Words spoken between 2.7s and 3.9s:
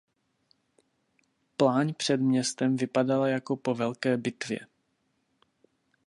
vypadala jako po